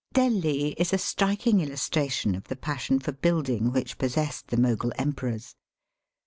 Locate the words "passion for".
2.55-3.11